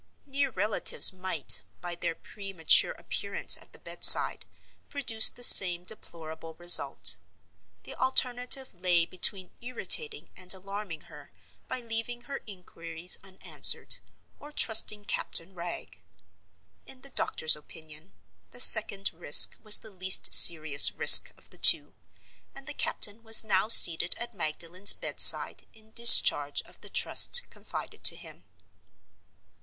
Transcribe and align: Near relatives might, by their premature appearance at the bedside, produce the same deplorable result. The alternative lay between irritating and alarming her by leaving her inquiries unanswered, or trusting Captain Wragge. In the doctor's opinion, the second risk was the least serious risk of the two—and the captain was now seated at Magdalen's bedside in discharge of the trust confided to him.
Near 0.25 0.49
relatives 0.49 1.13
might, 1.13 1.61
by 1.79 1.93
their 1.93 2.15
premature 2.15 2.93
appearance 2.93 3.55
at 3.55 3.71
the 3.71 3.77
bedside, 3.77 4.47
produce 4.89 5.29
the 5.29 5.43
same 5.43 5.83
deplorable 5.83 6.55
result. 6.55 7.17
The 7.83 7.93
alternative 7.93 8.73
lay 8.73 9.05
between 9.05 9.51
irritating 9.61 10.31
and 10.35 10.51
alarming 10.55 11.01
her 11.01 11.31
by 11.67 11.81
leaving 11.81 12.21
her 12.21 12.41
inquiries 12.47 13.19
unanswered, 13.23 13.97
or 14.39 14.51
trusting 14.51 15.05
Captain 15.05 15.53
Wragge. 15.53 15.99
In 16.87 17.01
the 17.01 17.11
doctor's 17.11 17.55
opinion, 17.55 18.11
the 18.49 18.59
second 18.59 19.13
risk 19.13 19.55
was 19.61 19.77
the 19.77 19.91
least 19.91 20.33
serious 20.33 20.91
risk 20.91 21.29
of 21.37 21.51
the 21.51 21.59
two—and 21.59 22.65
the 22.65 22.73
captain 22.73 23.21
was 23.21 23.43
now 23.43 23.67
seated 23.67 24.15
at 24.17 24.33
Magdalen's 24.33 24.93
bedside 24.93 25.67
in 25.75 25.91
discharge 25.91 26.63
of 26.63 26.81
the 26.81 26.89
trust 26.89 27.43
confided 27.51 28.03
to 28.05 28.15
him. 28.15 28.45